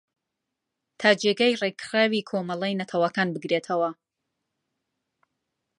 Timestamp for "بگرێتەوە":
3.31-3.91